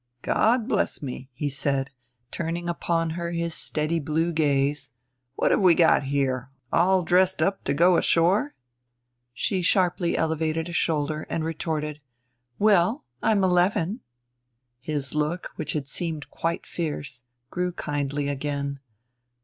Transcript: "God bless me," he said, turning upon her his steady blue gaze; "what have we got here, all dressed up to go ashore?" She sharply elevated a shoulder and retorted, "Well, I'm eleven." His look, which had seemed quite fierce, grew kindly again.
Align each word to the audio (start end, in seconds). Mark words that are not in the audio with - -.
"God 0.23 0.67
bless 0.67 1.03
me," 1.03 1.29
he 1.31 1.47
said, 1.47 1.91
turning 2.31 2.67
upon 2.67 3.11
her 3.11 3.29
his 3.29 3.53
steady 3.53 3.99
blue 3.99 4.31
gaze; 4.33 4.89
"what 5.35 5.51
have 5.51 5.59
we 5.61 5.75
got 5.75 6.05
here, 6.05 6.49
all 6.73 7.03
dressed 7.03 7.39
up 7.39 7.63
to 7.65 7.73
go 7.75 7.97
ashore?" 7.97 8.55
She 9.31 9.61
sharply 9.61 10.17
elevated 10.17 10.67
a 10.67 10.73
shoulder 10.73 11.27
and 11.29 11.45
retorted, 11.45 12.01
"Well, 12.57 13.05
I'm 13.21 13.43
eleven." 13.43 13.99
His 14.79 15.13
look, 15.13 15.51
which 15.55 15.73
had 15.73 15.87
seemed 15.87 16.31
quite 16.31 16.65
fierce, 16.65 17.23
grew 17.51 17.71
kindly 17.71 18.27
again. 18.27 18.79